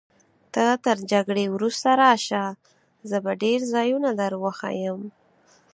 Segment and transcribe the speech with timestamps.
[0.53, 2.43] ته تر جګړې وروسته راشه،
[3.09, 5.01] زه به ډېر ځایونه در وښیم.